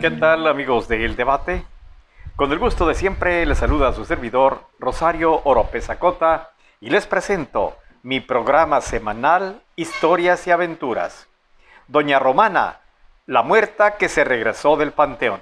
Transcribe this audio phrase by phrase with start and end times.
[0.00, 1.64] ¿Qué tal amigos del debate?
[2.36, 7.06] Con el gusto de siempre les saluda a su servidor Rosario Oropez Acota y les
[7.06, 11.26] presento mi programa semanal Historias y Aventuras.
[11.88, 12.80] Doña Romana,
[13.24, 15.40] la muerta que se regresó del panteón.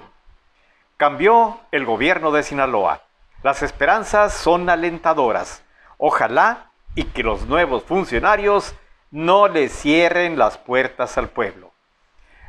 [0.95, 3.01] Cambió el gobierno de Sinaloa.
[3.41, 5.65] Las esperanzas son alentadoras.
[5.97, 8.75] Ojalá y que los nuevos funcionarios
[9.11, 11.72] no le cierren las puertas al pueblo.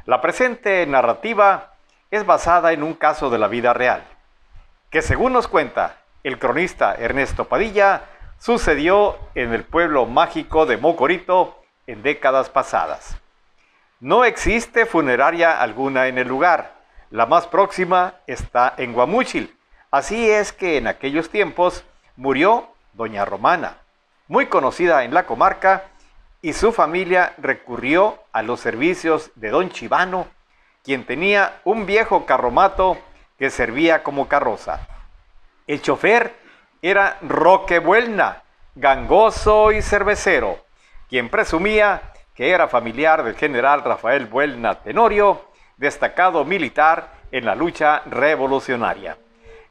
[0.07, 1.73] La presente narrativa
[2.11, 4.05] es basada en un caso de la vida real,
[4.91, 8.03] que según nos cuenta el cronista Ernesto Padilla,
[8.39, 13.17] sucedió en el pueblo mágico de Mocorito en décadas pasadas.
[13.99, 16.75] No existe funeraria alguna en el lugar,
[17.11, 19.57] la más próxima está en Guamúchil,
[19.91, 21.83] así es que en aquellos tiempos
[22.17, 23.79] murió Doña Romana,
[24.29, 25.85] muy conocida en la comarca,
[26.45, 30.27] y su familia recurrió a los servicios de don Chivano,
[30.83, 32.99] quien tenía un viejo carromato
[33.39, 34.87] que servía como carroza.
[35.67, 36.35] El chofer
[36.83, 38.43] era Roque Buelna,
[38.75, 40.59] gangoso y cervecero,
[41.09, 45.47] quien presumía que era familiar del general Rafael Buelna Tenorio,
[45.79, 49.17] destacado militar en la lucha revolucionaria.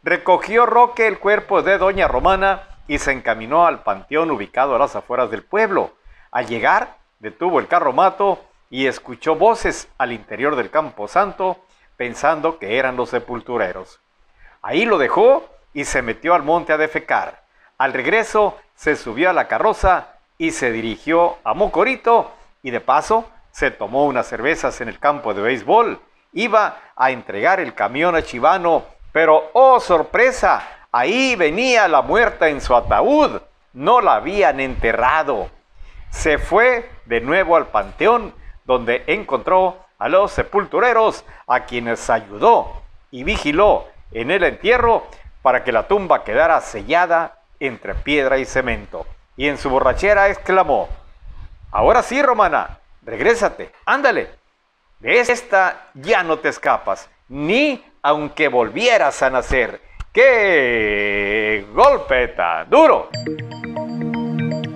[0.02, 4.96] Recogió Roque el cuerpo de doña Romana y se encaminó al panteón ubicado a las
[4.96, 5.94] afueras del pueblo.
[6.34, 11.64] Al llegar, detuvo el carromato y escuchó voces al interior del campo santo,
[11.96, 14.00] pensando que eran los sepultureros.
[14.64, 17.44] Ahí lo dejó y se metió al monte a defecar.
[17.78, 20.08] Al regreso, se subió a la carroza
[20.40, 22.32] y se dirigió a Mocorito
[22.64, 26.00] y de paso se tomó unas cervezas en el campo de béisbol.
[26.34, 30.68] Iba a entregar el camión a Chivano, pero ¡oh sorpresa!
[30.92, 33.40] Ahí venía la muerta en su ataúd.
[33.74, 35.52] No la habían enterrado.
[36.14, 38.34] Se fue de nuevo al panteón,
[38.64, 45.06] donde encontró a los sepultureros, a quienes ayudó y vigiló en el entierro
[45.42, 49.06] para que la tumba quedara sellada entre piedra y cemento.
[49.36, 50.88] Y en su borrachera exclamó,
[51.72, 54.30] Ahora sí, Romana, regrésate, ándale.
[55.00, 59.82] De esta ya no te escapas, ni aunque volvieras a nacer.
[60.14, 63.10] ¡Qué golpe tan duro!